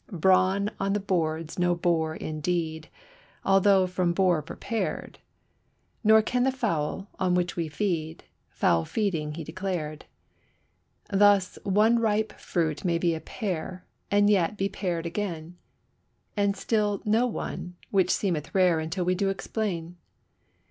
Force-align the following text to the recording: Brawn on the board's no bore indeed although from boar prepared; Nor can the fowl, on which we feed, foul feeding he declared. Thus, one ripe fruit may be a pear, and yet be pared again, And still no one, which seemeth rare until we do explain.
Brawn 0.11 0.71
on 0.79 0.93
the 0.93 0.99
board's 0.99 1.59
no 1.59 1.75
bore 1.75 2.15
indeed 2.15 2.89
although 3.45 3.85
from 3.85 4.13
boar 4.13 4.41
prepared; 4.41 5.19
Nor 6.03 6.23
can 6.23 6.41
the 6.41 6.51
fowl, 6.51 7.11
on 7.19 7.35
which 7.35 7.55
we 7.55 7.67
feed, 7.67 8.23
foul 8.49 8.83
feeding 8.83 9.35
he 9.35 9.43
declared. 9.43 10.05
Thus, 11.11 11.59
one 11.63 11.99
ripe 11.99 12.33
fruit 12.39 12.83
may 12.83 12.97
be 12.97 13.13
a 13.13 13.21
pear, 13.21 13.85
and 14.09 14.27
yet 14.27 14.57
be 14.57 14.69
pared 14.69 15.05
again, 15.05 15.59
And 16.35 16.57
still 16.57 17.03
no 17.05 17.27
one, 17.27 17.75
which 17.91 18.09
seemeth 18.09 18.55
rare 18.55 18.79
until 18.79 19.05
we 19.05 19.13
do 19.13 19.29
explain. 19.29 19.97